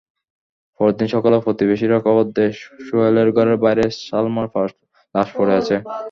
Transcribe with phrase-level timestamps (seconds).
[0.79, 2.53] পরদিন সকালে প্রতিবেশীরা খবর দেয়,
[2.85, 4.47] সোহেলের ঘরের বাইরে সালমার
[5.15, 5.75] লাশ পড়ে আছে।